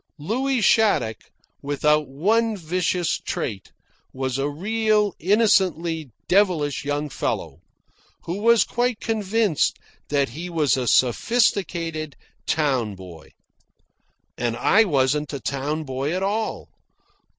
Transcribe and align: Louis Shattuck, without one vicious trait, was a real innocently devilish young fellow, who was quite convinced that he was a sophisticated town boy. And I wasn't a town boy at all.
Louis 0.17 0.61
Shattuck, 0.61 1.29
without 1.61 2.07
one 2.07 2.57
vicious 2.57 3.19
trait, 3.19 3.71
was 4.11 4.39
a 4.39 4.49
real 4.49 5.13
innocently 5.19 6.09
devilish 6.27 6.83
young 6.83 7.07
fellow, 7.07 7.59
who 8.23 8.41
was 8.41 8.63
quite 8.63 8.99
convinced 8.99 9.77
that 10.09 10.29
he 10.29 10.49
was 10.49 10.75
a 10.75 10.87
sophisticated 10.87 12.15
town 12.47 12.95
boy. 12.95 13.33
And 14.39 14.57
I 14.57 14.85
wasn't 14.85 15.33
a 15.33 15.39
town 15.39 15.83
boy 15.83 16.11
at 16.15 16.23
all. 16.23 16.69